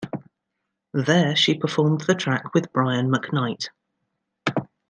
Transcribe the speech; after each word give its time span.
There, 0.95 1.35
she 1.35 1.59
performed 1.59 2.01
the 2.01 2.15
track 2.15 2.55
with 2.55 2.73
Brian 2.73 3.11
McKnight. 3.13 3.67